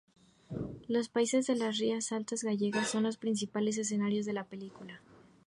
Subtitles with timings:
[0.87, 4.99] Los paisajes de las rías altas gallegas son los principales escenarios de la película.